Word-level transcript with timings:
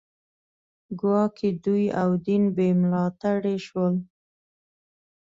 ګواکې 0.99 1.49
دوی 1.65 1.85
او 2.01 2.09
دین 2.25 2.43
بې 2.55 2.67
ملاتړي 2.81 3.57
شول 3.67 3.95